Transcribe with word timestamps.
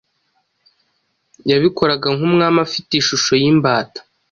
yabikoraga 1.49 2.07
nk’umwami 2.17 2.59
afite 2.65 2.91
ishusho 2.97 3.31
y’imbata.” 3.41 3.99